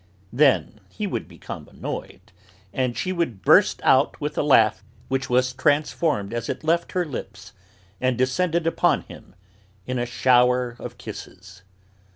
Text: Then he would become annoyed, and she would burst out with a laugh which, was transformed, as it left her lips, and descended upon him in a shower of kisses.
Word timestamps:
Then 0.33 0.79
he 0.89 1.05
would 1.05 1.27
become 1.27 1.67
annoyed, 1.67 2.31
and 2.73 2.97
she 2.97 3.11
would 3.11 3.43
burst 3.43 3.79
out 3.83 4.19
with 4.19 4.35
a 4.35 4.41
laugh 4.41 4.83
which, 5.09 5.29
was 5.29 5.53
transformed, 5.53 6.33
as 6.33 6.49
it 6.49 6.63
left 6.63 6.93
her 6.93 7.05
lips, 7.05 7.53
and 8.01 8.17
descended 8.17 8.65
upon 8.65 9.01
him 9.01 9.35
in 9.85 9.99
a 9.99 10.07
shower 10.07 10.75
of 10.79 10.97
kisses. 10.97 11.61